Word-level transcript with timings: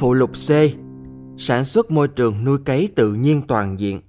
Phụ 0.00 0.14
lục 0.14 0.30
C 0.30 0.50
Sản 1.38 1.64
xuất 1.64 1.90
môi 1.90 2.08
trường 2.08 2.44
nuôi 2.44 2.58
cấy 2.64 2.88
tự 2.96 3.14
nhiên 3.14 3.42
toàn 3.48 3.80
diện 3.80 4.00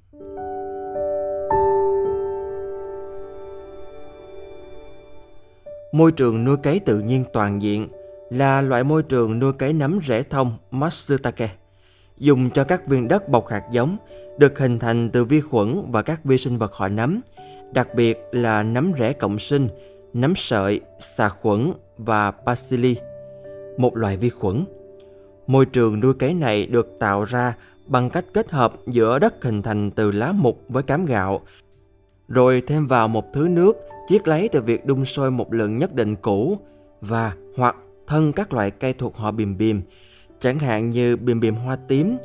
Môi 5.92 6.12
trường 6.12 6.44
nuôi 6.44 6.58
cấy 6.58 6.80
tự 6.80 7.00
nhiên 7.00 7.24
toàn 7.34 7.62
diện 7.62 7.88
là 8.30 8.62
loại 8.62 8.84
môi 8.84 9.04
trường 9.04 9.40
nuôi 9.40 9.54
cấy 9.54 9.74
nấm 9.74 10.00
rễ 10.08 10.24
thông 10.24 10.52
Matsutake 10.72 11.50
dùng 12.18 12.50
cho 12.50 12.64
các 12.64 12.88
viên 12.88 13.08
đất 13.08 13.30
bọc 13.30 13.48
hạt 13.48 13.64
giống 13.72 13.98
được 14.38 14.60
hình 14.60 14.80
thành 14.80 15.10
từ 15.10 15.26
vi 15.26 15.42
khuẩn 15.42 15.92
và 15.92 16.02
các 16.02 16.26
vi 16.26 16.38
sinh 16.38 16.58
vật 16.58 16.74
họ 16.74 16.88
nấm, 16.88 17.22
đặc 17.74 17.88
biệt 17.96 18.18
là 18.32 18.64
nấm 18.64 18.92
rễ 19.00 19.14
cộng 19.14 19.40
sinh, 19.40 19.68
nấm 20.14 20.34
sợi, 20.36 20.82
xà 21.18 21.30
khuẩn 21.30 21.72
và 21.98 22.32
bacilli, 22.32 22.96
một 23.78 23.98
loại 23.98 24.18
vi 24.18 24.30
khuẩn. 24.30 24.66
Môi 25.52 25.66
trường 25.66 26.00
nuôi 26.00 26.14
cấy 26.14 26.34
này 26.34 26.66
được 26.66 27.00
tạo 27.00 27.24
ra 27.24 27.56
bằng 27.88 28.10
cách 28.10 28.26
kết 28.34 28.52
hợp 28.52 28.74
giữa 28.88 29.20
đất 29.20 29.44
hình 29.44 29.62
thành 29.62 29.92
từ 29.92 30.12
lá 30.12 30.32
mục 30.32 30.64
với 30.70 30.84
cám 30.84 31.06
gạo, 31.06 31.42
rồi 32.28 32.64
thêm 32.68 32.88
vào 32.88 33.08
một 33.08 33.26
thứ 33.34 33.48
nước 33.48 33.78
chiết 34.08 34.28
lấy 34.28 34.50
từ 34.52 34.62
việc 34.62 34.86
đun 34.86 35.06
sôi 35.06 35.32
một 35.32 35.54
lượng 35.54 35.78
nhất 35.78 35.96
định 35.96 36.16
củ 36.16 36.58
và 37.02 37.34
hoặc 37.58 37.76
thân 38.08 38.34
các 38.34 38.54
loại 38.54 38.72
cây 38.72 38.94
thuộc 38.94 39.18
họ 39.18 39.32
bìm 39.32 39.58
bìm, 39.58 39.82
chẳng 40.40 40.60
hạn 40.60 40.90
như 40.90 41.18
bìm 41.18 41.40
bìm 41.40 41.56
hoa 41.56 41.76
tím 41.76 42.18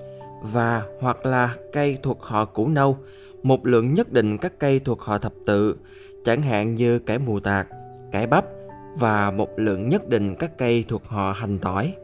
và 0.43 0.83
hoặc 1.01 1.27
là 1.27 1.55
cây 1.73 1.99
thuộc 2.03 2.23
họ 2.23 2.45
củ 2.45 2.69
nâu, 2.69 2.99
một 3.43 3.67
lượng 3.67 3.95
nhất 3.95 4.13
định 4.13 4.39
các 4.39 4.59
cây 4.59 4.79
thuộc 4.79 5.01
họ 5.01 5.19
thập 5.19 5.33
tự, 5.47 5.77
chẳng 6.25 6.43
hạn 6.43 6.75
như 6.75 6.99
cải 6.99 7.19
mù 7.19 7.41
tạt, 7.41 7.67
cải 8.13 8.27
bắp 8.27 8.45
và 8.99 9.31
một 9.31 9.49
lượng 9.57 9.89
nhất 9.89 10.09
định 10.09 10.35
các 10.35 10.59
cây 10.59 10.85
thuộc 10.89 11.03
họ 11.07 11.33
hành 11.33 11.59
tỏi. 11.59 11.95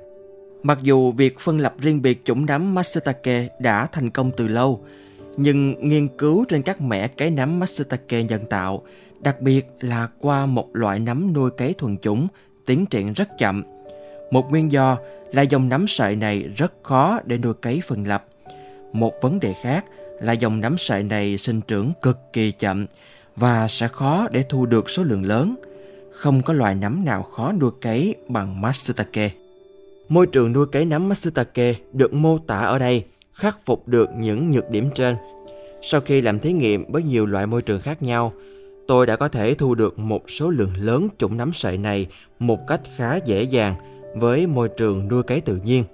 Mặc 0.63 0.79
dù 0.83 1.13
việc 1.13 1.41
phân 1.41 1.59
lập 1.59 1.75
riêng 1.79 2.03
biệt 2.03 2.25
chủng 2.25 2.47
nấm 2.47 2.75
Matsutake 2.75 3.49
đã 3.59 3.87
thành 3.87 4.11
công 4.11 4.31
từ 4.37 4.49
lâu, 4.49 4.85
nhưng 5.37 5.89
nghiên 5.89 6.09
cứu 6.09 6.45
trên 6.49 6.63
các 6.63 6.81
mẻ 6.81 7.09
cấy 7.09 7.31
nấm 7.31 7.59
Matsutake 7.59 8.23
nhân 8.23 8.45
tạo, 8.51 8.83
đặc 9.21 9.41
biệt 9.41 9.67
là 9.81 10.09
qua 10.21 10.47
một 10.47 10.69
loại 10.73 10.99
nấm 10.99 11.33
nuôi 11.33 11.51
cấy 11.51 11.73
thuần 11.73 11.97
chủng, 11.99 12.29
tiến 12.67 12.87
triển 12.87 13.13
rất 13.13 13.29
chậm. 13.39 13.63
Một 14.31 14.51
nguyên 14.51 14.73
do 14.73 14.99
là 15.33 15.43
dòng 15.43 15.69
nấm 15.69 15.87
sợi 15.89 16.17
này 16.17 16.43
rất 16.57 16.73
khó 16.83 17.21
để 17.25 17.39
nuôi 17.39 17.55
cấy 17.55 17.81
phân 17.87 18.07
lập. 18.07 18.27
Một 18.93 19.13
vấn 19.23 19.41
đề 19.41 19.55
khác 19.63 19.85
là 20.21 20.33
dòng 20.33 20.61
nấm 20.61 20.79
sợi 20.79 21.03
này 21.03 21.39
sinh 21.39 21.61
trưởng 21.61 21.93
cực 22.03 22.19
kỳ 22.33 22.53
chậm 22.53 22.87
và 23.37 23.69
sẽ 23.69 23.89
khó 23.89 24.29
để 24.31 24.45
thu 24.49 24.67
được 24.67 24.91
số 24.91 25.05
lượng 25.05 25.25
lớn. 25.25 25.55
Không 26.13 26.43
có 26.43 26.53
loài 26.53 26.75
nấm 26.75 27.05
nào 27.05 27.23
khó 27.23 27.53
nuôi 27.53 27.71
cấy 27.81 28.15
bằng 28.29 28.61
Matsutake. 28.61 29.31
Môi 30.13 30.27
trường 30.27 30.53
nuôi 30.53 30.67
cấy 30.67 30.85
nấm 30.85 31.09
Matsutake 31.09 31.75
được 31.93 32.15
mô 32.15 32.39
tả 32.39 32.59
ở 32.61 32.79
đây 32.79 33.05
khắc 33.33 33.65
phục 33.65 33.89
được 33.89 34.11
những 34.17 34.51
nhược 34.51 34.71
điểm 34.71 34.91
trên. 34.95 35.17
Sau 35.83 36.01
khi 36.01 36.21
làm 36.21 36.39
thí 36.39 36.53
nghiệm 36.53 36.93
với 36.93 37.03
nhiều 37.03 37.27
loại 37.27 37.47
môi 37.47 37.63
trường 37.63 37.81
khác 37.81 38.03
nhau, 38.03 38.33
tôi 38.89 39.07
đã 39.07 39.17
có 39.17 39.29
thể 39.29 39.55
thu 39.55 39.75
được 39.75 39.99
một 39.99 40.31
số 40.31 40.51
lượng 40.51 40.77
lớn 40.77 41.09
chủng 41.19 41.37
nấm 41.37 41.53
sợi 41.53 41.79
này 41.79 42.07
một 42.39 42.59
cách 42.67 42.81
khá 42.97 43.17
dễ 43.17 43.43
dàng 43.43 43.75
với 44.17 44.47
môi 44.47 44.69
trường 44.69 45.09
nuôi 45.09 45.23
cấy 45.23 45.41
tự 45.41 45.61
nhiên. 45.65 45.85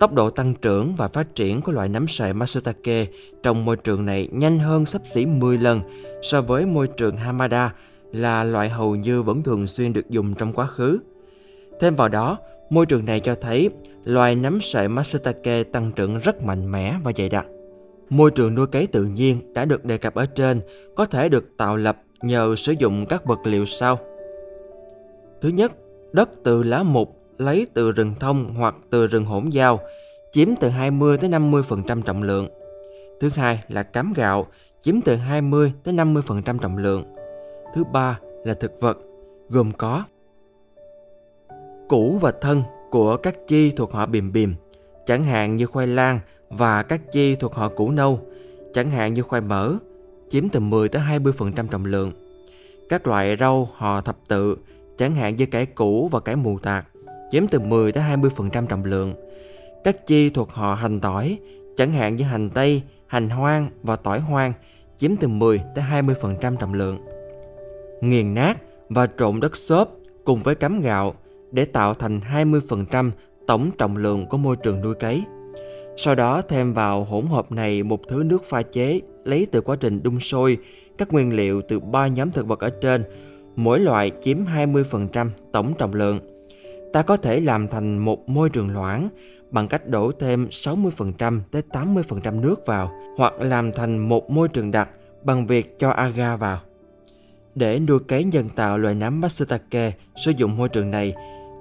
Tốc 0.00 0.12
độ 0.12 0.30
tăng 0.30 0.54
trưởng 0.54 0.94
và 0.96 1.08
phát 1.08 1.34
triển 1.34 1.60
của 1.60 1.72
loại 1.72 1.88
nấm 1.88 2.08
sợi 2.08 2.32
Matsutake 2.32 3.06
trong 3.42 3.64
môi 3.64 3.76
trường 3.76 4.06
này 4.06 4.28
nhanh 4.32 4.58
hơn 4.58 4.86
sắp 4.86 5.02
xỉ 5.04 5.26
10 5.26 5.58
lần 5.58 5.80
so 6.22 6.42
với 6.42 6.66
môi 6.66 6.86
trường 6.86 7.16
Hamada 7.16 7.74
là 8.12 8.44
loại 8.44 8.68
hầu 8.68 8.96
như 8.96 9.22
vẫn 9.22 9.42
thường 9.42 9.66
xuyên 9.66 9.92
được 9.92 10.10
dùng 10.10 10.34
trong 10.34 10.52
quá 10.52 10.66
khứ. 10.66 10.98
Thêm 11.80 11.96
vào 11.96 12.08
đó, 12.08 12.38
môi 12.70 12.86
trường 12.86 13.04
này 13.04 13.20
cho 13.20 13.34
thấy 13.34 13.70
loài 14.04 14.34
nấm 14.34 14.60
sợi 14.60 14.88
Matsutake 14.88 15.64
tăng 15.64 15.92
trưởng 15.92 16.18
rất 16.18 16.42
mạnh 16.42 16.72
mẽ 16.72 16.94
và 17.04 17.12
dày 17.16 17.28
đặc. 17.28 17.46
Môi 18.08 18.30
trường 18.30 18.54
nuôi 18.54 18.66
cấy 18.66 18.86
tự 18.86 19.04
nhiên 19.04 19.52
đã 19.54 19.64
được 19.64 19.84
đề 19.84 19.98
cập 19.98 20.14
ở 20.14 20.26
trên 20.26 20.60
có 20.96 21.06
thể 21.06 21.28
được 21.28 21.44
tạo 21.56 21.76
lập 21.76 22.02
nhờ 22.22 22.56
sử 22.56 22.72
dụng 22.72 23.06
các 23.06 23.24
vật 23.24 23.38
liệu 23.44 23.64
sau. 23.64 23.98
Thứ 25.40 25.48
nhất, 25.48 25.72
đất 26.12 26.30
từ 26.44 26.62
lá 26.62 26.82
mục 26.82 27.16
lấy 27.38 27.66
từ 27.74 27.92
rừng 27.92 28.14
thông 28.20 28.54
hoặc 28.54 28.74
từ 28.90 29.06
rừng 29.06 29.24
hỗn 29.24 29.50
giao 29.50 29.80
chiếm 30.32 30.48
từ 30.60 30.68
20 30.68 31.18
tới 31.18 31.30
50% 31.30 32.02
trọng 32.02 32.22
lượng. 32.22 32.48
Thứ 33.20 33.30
hai 33.34 33.64
là 33.68 33.82
cám 33.82 34.12
gạo 34.16 34.46
chiếm 34.80 35.00
từ 35.00 35.16
20 35.16 35.72
tới 35.84 35.94
50% 35.94 36.58
trọng 36.58 36.76
lượng. 36.76 37.04
Thứ 37.74 37.84
ba 37.92 38.18
là 38.44 38.54
thực 38.54 38.80
vật 38.80 38.98
gồm 39.48 39.72
có 39.72 40.04
củ 41.88 42.18
và 42.18 42.32
thân 42.40 42.62
của 42.90 43.16
các 43.16 43.36
chi 43.46 43.70
thuộc 43.70 43.92
họ 43.92 44.06
bìm 44.06 44.32
bìm, 44.32 44.54
chẳng 45.06 45.24
hạn 45.24 45.56
như 45.56 45.66
khoai 45.66 45.86
lang 45.86 46.20
và 46.50 46.82
các 46.82 47.12
chi 47.12 47.36
thuộc 47.36 47.54
họ 47.54 47.68
củ 47.68 47.90
nâu, 47.90 48.20
chẳng 48.74 48.90
hạn 48.90 49.14
như 49.14 49.22
khoai 49.22 49.42
mỡ, 49.42 49.74
chiếm 50.28 50.48
từ 50.48 50.60
10 50.60 50.88
tới 50.88 51.02
20% 51.02 51.68
trọng 51.68 51.84
lượng. 51.84 52.12
Các 52.88 53.06
loại 53.06 53.36
rau 53.40 53.68
họ 53.74 54.00
thập 54.00 54.16
tự, 54.28 54.58
chẳng 54.96 55.14
hạn 55.14 55.36
như 55.36 55.46
cải 55.46 55.66
củ 55.66 56.08
và 56.08 56.20
cải 56.20 56.36
mù 56.36 56.58
tạt, 56.58 56.86
chiếm 57.30 57.48
từ 57.48 57.58
10 57.58 57.92
tới 57.92 58.04
20% 58.04 58.66
trọng 58.66 58.84
lượng. 58.84 59.14
Các 59.84 60.06
chi 60.06 60.30
thuộc 60.30 60.50
họ 60.50 60.74
hành 60.74 61.00
tỏi, 61.00 61.38
chẳng 61.76 61.92
hạn 61.92 62.16
như 62.16 62.24
hành 62.24 62.50
tây, 62.50 62.82
hành 63.06 63.30
hoang 63.30 63.70
và 63.82 63.96
tỏi 63.96 64.20
hoang, 64.20 64.52
chiếm 64.96 65.16
từ 65.16 65.28
10 65.28 65.60
tới 65.74 65.84
20% 65.90 66.56
trọng 66.56 66.74
lượng. 66.74 66.98
Nghiền 68.00 68.34
nát 68.34 68.58
và 68.88 69.08
trộn 69.18 69.40
đất 69.40 69.56
xốp 69.56 69.92
cùng 70.24 70.42
với 70.42 70.54
cám 70.54 70.80
gạo 70.80 71.14
để 71.50 71.64
tạo 71.64 71.94
thành 71.94 72.20
20% 72.32 73.10
tổng 73.46 73.70
trọng 73.78 73.96
lượng 73.96 74.26
của 74.26 74.36
môi 74.36 74.56
trường 74.56 74.80
nuôi 74.80 74.94
cấy. 74.94 75.22
Sau 75.96 76.14
đó 76.14 76.42
thêm 76.42 76.72
vào 76.72 77.04
hỗn 77.04 77.26
hợp 77.26 77.52
này 77.52 77.82
một 77.82 78.00
thứ 78.08 78.22
nước 78.26 78.44
pha 78.44 78.62
chế 78.62 79.00
lấy 79.24 79.46
từ 79.52 79.60
quá 79.60 79.76
trình 79.80 80.02
đun 80.02 80.20
sôi 80.20 80.58
các 80.98 81.12
nguyên 81.12 81.32
liệu 81.32 81.62
từ 81.68 81.80
ba 81.80 82.06
nhóm 82.06 82.30
thực 82.30 82.46
vật 82.46 82.60
ở 82.60 82.70
trên, 82.70 83.04
mỗi 83.56 83.80
loại 83.80 84.12
chiếm 84.22 84.38
20% 84.44 85.28
tổng 85.52 85.74
trọng 85.78 85.94
lượng. 85.94 86.20
Ta 86.92 87.02
có 87.02 87.16
thể 87.16 87.40
làm 87.40 87.68
thành 87.68 87.98
một 87.98 88.28
môi 88.28 88.50
trường 88.50 88.70
loãng 88.70 89.08
bằng 89.50 89.68
cách 89.68 89.88
đổ 89.88 90.12
thêm 90.12 90.48
60% 90.50 91.40
tới 91.50 91.62
80% 91.70 92.40
nước 92.40 92.66
vào 92.66 92.92
hoặc 93.16 93.40
làm 93.40 93.72
thành 93.72 93.98
một 93.98 94.30
môi 94.30 94.48
trường 94.48 94.70
đặc 94.70 94.88
bằng 95.22 95.46
việc 95.46 95.78
cho 95.78 95.90
agar 95.90 96.40
vào. 96.40 96.60
Để 97.54 97.78
nuôi 97.78 97.98
cấy 98.08 98.24
nhân 98.24 98.48
tạo 98.56 98.78
loài 98.78 98.94
nấm 98.94 99.20
Matsutake 99.20 99.92
sử 100.24 100.30
dụng 100.36 100.56
môi 100.56 100.68
trường 100.68 100.90
này, 100.90 101.14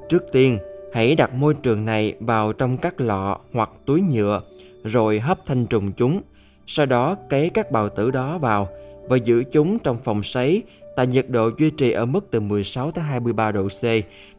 trước 0.09 0.23
tiên 0.31 0.57
hãy 0.93 1.15
đặt 1.15 1.33
môi 1.33 1.53
trường 1.53 1.85
này 1.85 2.13
vào 2.19 2.53
trong 2.53 2.77
các 2.77 3.01
lọ 3.01 3.39
hoặc 3.53 3.69
túi 3.85 4.01
nhựa 4.01 4.41
rồi 4.83 5.19
hấp 5.19 5.45
thanh 5.45 5.65
trùng 5.65 5.91
chúng. 5.91 6.21
Sau 6.67 6.85
đó 6.85 7.15
cấy 7.29 7.49
các 7.49 7.71
bào 7.71 7.89
tử 7.89 8.11
đó 8.11 8.37
vào 8.37 8.69
và 9.07 9.17
giữ 9.17 9.43
chúng 9.51 9.79
trong 9.79 9.97
phòng 10.03 10.23
sấy 10.23 10.63
tại 10.95 11.07
nhiệt 11.07 11.25
độ 11.29 11.49
duy 11.57 11.69
trì 11.69 11.91
ở 11.91 12.05
mức 12.05 12.27
từ 12.31 12.39
16 12.39 12.91
tới 12.91 13.03
23 13.03 13.51
độ 13.51 13.67
C, 13.67 13.83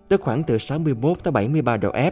tức 0.08 0.20
khoảng 0.20 0.42
từ 0.42 0.58
61 0.58 1.18
tới 1.22 1.32
73 1.32 1.76
độ 1.76 1.90
F. 1.92 2.10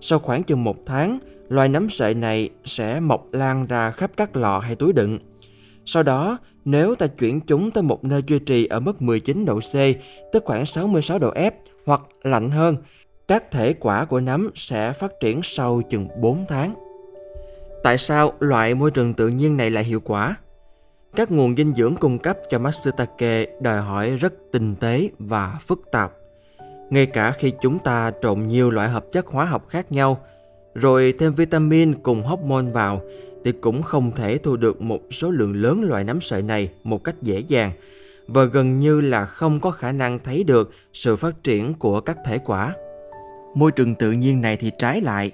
Sau 0.00 0.18
khoảng 0.18 0.42
chừng 0.42 0.64
một 0.64 0.76
tháng, 0.86 1.18
loài 1.48 1.68
nấm 1.68 1.90
sợi 1.90 2.14
này 2.14 2.50
sẽ 2.64 3.00
mọc 3.00 3.26
lan 3.32 3.66
ra 3.66 3.90
khắp 3.90 4.10
các 4.16 4.36
lọ 4.36 4.58
hay 4.58 4.76
túi 4.76 4.92
đựng. 4.92 5.18
Sau 5.84 6.02
đó, 6.02 6.38
nếu 6.64 6.94
ta 6.94 7.06
chuyển 7.06 7.40
chúng 7.40 7.70
tới 7.70 7.82
một 7.82 8.04
nơi 8.04 8.22
duy 8.26 8.38
trì 8.38 8.66
ở 8.66 8.80
mức 8.80 9.02
19 9.02 9.44
độ 9.44 9.60
C, 9.60 9.74
tức 10.32 10.42
khoảng 10.46 10.66
66 10.66 11.18
độ 11.18 11.32
F 11.34 11.50
hoặc 11.86 12.00
lạnh 12.22 12.50
hơn, 12.50 12.76
các 13.28 13.50
thể 13.50 13.72
quả 13.72 14.04
của 14.04 14.20
nấm 14.20 14.50
sẽ 14.54 14.92
phát 14.92 15.12
triển 15.20 15.40
sau 15.42 15.82
chừng 15.90 16.08
4 16.20 16.44
tháng. 16.48 16.74
Tại 17.82 17.98
sao 17.98 18.32
loại 18.40 18.74
môi 18.74 18.90
trường 18.90 19.14
tự 19.14 19.28
nhiên 19.28 19.56
này 19.56 19.70
lại 19.70 19.84
hiệu 19.84 20.00
quả? 20.00 20.36
Các 21.16 21.30
nguồn 21.30 21.56
dinh 21.56 21.74
dưỡng 21.74 21.94
cung 21.94 22.18
cấp 22.18 22.38
cho 22.50 22.58
Matsutake 22.58 23.46
đòi 23.60 23.80
hỏi 23.80 24.10
rất 24.10 24.32
tinh 24.52 24.74
tế 24.74 25.10
và 25.18 25.58
phức 25.60 25.82
tạp. 25.92 26.12
Ngay 26.90 27.06
cả 27.06 27.30
khi 27.30 27.52
chúng 27.60 27.78
ta 27.78 28.12
trộn 28.22 28.46
nhiều 28.46 28.70
loại 28.70 28.88
hợp 28.88 29.04
chất 29.12 29.26
hóa 29.26 29.44
học 29.44 29.68
khác 29.68 29.92
nhau, 29.92 30.18
rồi 30.74 31.14
thêm 31.18 31.34
vitamin 31.34 31.94
cùng 32.02 32.22
hormone 32.22 32.70
vào, 32.72 33.00
thì 33.44 33.52
cũng 33.52 33.82
không 33.82 34.12
thể 34.16 34.38
thu 34.38 34.56
được 34.56 34.80
một 34.82 35.02
số 35.10 35.30
lượng 35.30 35.54
lớn 35.54 35.82
loại 35.82 36.04
nấm 36.04 36.20
sợi 36.20 36.42
này 36.42 36.70
một 36.84 37.04
cách 37.04 37.22
dễ 37.22 37.40
dàng 37.40 37.72
và 38.26 38.44
gần 38.44 38.78
như 38.78 39.00
là 39.00 39.24
không 39.24 39.60
có 39.60 39.70
khả 39.70 39.92
năng 39.92 40.18
thấy 40.18 40.44
được 40.44 40.70
sự 40.92 41.16
phát 41.16 41.44
triển 41.44 41.74
của 41.74 42.00
các 42.00 42.16
thể 42.26 42.38
quả. 42.38 42.74
Môi 43.54 43.72
trường 43.72 43.94
tự 43.94 44.12
nhiên 44.12 44.40
này 44.40 44.56
thì 44.56 44.70
trái 44.78 45.00
lại, 45.00 45.32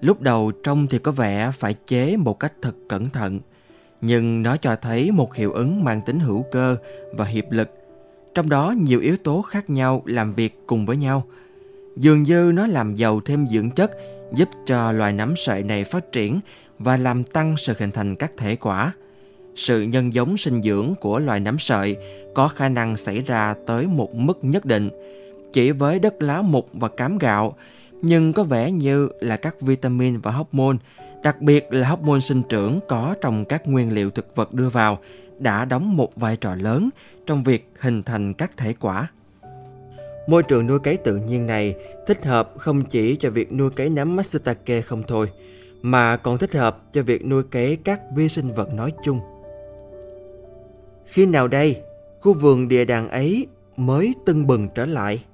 lúc 0.00 0.20
đầu 0.20 0.52
trông 0.64 0.86
thì 0.86 0.98
có 0.98 1.12
vẻ 1.12 1.50
phải 1.54 1.74
chế 1.86 2.16
một 2.16 2.40
cách 2.40 2.52
thật 2.62 2.74
cẩn 2.88 3.10
thận, 3.10 3.40
nhưng 4.00 4.42
nó 4.42 4.56
cho 4.56 4.76
thấy 4.76 5.10
một 5.10 5.34
hiệu 5.34 5.52
ứng 5.52 5.84
mang 5.84 6.00
tính 6.06 6.20
hữu 6.20 6.44
cơ 6.52 6.76
và 7.12 7.24
hiệp 7.24 7.44
lực. 7.50 7.68
Trong 8.34 8.48
đó 8.48 8.74
nhiều 8.78 9.00
yếu 9.00 9.16
tố 9.16 9.42
khác 9.42 9.70
nhau 9.70 10.02
làm 10.06 10.34
việc 10.34 10.54
cùng 10.66 10.86
với 10.86 10.96
nhau. 10.96 11.24
Dường 12.00 12.22
như 12.22 12.52
nó 12.54 12.66
làm 12.66 12.94
giàu 12.94 13.20
thêm 13.20 13.46
dưỡng 13.48 13.70
chất 13.70 13.90
giúp 14.32 14.48
cho 14.66 14.92
loài 14.92 15.12
nấm 15.12 15.36
sợi 15.36 15.62
này 15.62 15.84
phát 15.84 16.12
triển 16.12 16.40
và 16.78 16.96
làm 16.96 17.24
tăng 17.24 17.56
sự 17.56 17.74
hình 17.78 17.90
thành 17.90 18.16
các 18.16 18.32
thể 18.36 18.56
quả. 18.56 18.92
Sự 19.56 19.82
nhân 19.82 20.14
giống 20.14 20.36
sinh 20.36 20.62
dưỡng 20.62 20.94
của 21.00 21.18
loài 21.18 21.40
nấm 21.40 21.58
sợi 21.58 21.96
có 22.34 22.48
khả 22.48 22.68
năng 22.68 22.96
xảy 22.96 23.20
ra 23.20 23.54
tới 23.66 23.86
một 23.86 24.14
mức 24.14 24.38
nhất 24.42 24.64
định. 24.64 24.90
Chỉ 25.52 25.70
với 25.70 25.98
đất 25.98 26.22
lá 26.22 26.42
mục 26.42 26.68
và 26.72 26.88
cám 26.88 27.18
gạo, 27.18 27.54
nhưng 28.02 28.32
có 28.32 28.42
vẻ 28.42 28.70
như 28.70 29.08
là 29.20 29.36
các 29.36 29.60
vitamin 29.60 30.18
và 30.18 30.30
hormone, 30.30 30.76
đặc 31.22 31.40
biệt 31.40 31.66
là 31.70 31.88
hormone 31.88 32.20
sinh 32.20 32.42
trưởng 32.48 32.80
có 32.88 33.14
trong 33.20 33.44
các 33.44 33.66
nguyên 33.66 33.92
liệu 33.92 34.10
thực 34.10 34.36
vật 34.36 34.54
đưa 34.54 34.68
vào 34.68 34.98
đã 35.38 35.64
đóng 35.64 35.96
một 35.96 36.16
vai 36.16 36.36
trò 36.36 36.54
lớn 36.54 36.88
trong 37.26 37.42
việc 37.42 37.70
hình 37.80 38.02
thành 38.02 38.34
các 38.34 38.56
thể 38.56 38.74
quả. 38.80 39.08
Môi 40.26 40.42
trường 40.42 40.66
nuôi 40.66 40.78
cấy 40.78 40.96
tự 40.96 41.16
nhiên 41.16 41.46
này 41.46 41.74
thích 42.06 42.24
hợp 42.24 42.52
không 42.56 42.84
chỉ 42.84 43.16
cho 43.16 43.30
việc 43.30 43.52
nuôi 43.52 43.70
cấy 43.70 43.88
nấm 43.88 44.16
matsutake 44.16 44.80
không 44.80 45.02
thôi, 45.08 45.30
mà 45.82 46.16
còn 46.16 46.38
thích 46.38 46.54
hợp 46.54 46.78
cho 46.92 47.02
việc 47.02 47.26
nuôi 47.26 47.42
cấy 47.42 47.78
các 47.84 48.00
vi 48.16 48.28
sinh 48.28 48.54
vật 48.54 48.74
nói 48.74 48.92
chung. 49.04 49.20
Khi 51.04 51.26
nào 51.26 51.48
đây, 51.48 51.82
khu 52.20 52.34
vườn 52.34 52.68
địa 52.68 52.84
đàng 52.84 53.08
ấy 53.08 53.46
mới 53.76 54.14
tưng 54.26 54.46
bừng 54.46 54.68
trở 54.74 54.86
lại? 54.86 55.24